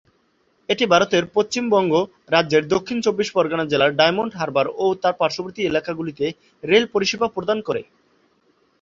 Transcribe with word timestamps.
এটি 0.69 0.83
ভারতের 0.85 1.23
পশ্চিমবঙ্গ 1.35 1.93
রাজ্যের 2.29 2.63
দক্ষিণ 2.73 2.97
চব্বিশ 3.05 3.27
পরগনা 3.35 3.65
জেলার 3.71 3.91
ডায়মন্ড 3.95 4.31
হারবার 4.35 4.67
ও 4.75 4.85
তার 5.01 5.13
পার্শ্ববর্তী 5.19 5.61
এলাকাগুলিতে 5.63 6.25
রেল 6.63 6.85
পরিষেবা 6.93 7.27
প্রদান 7.35 7.57
করে। 7.67 7.81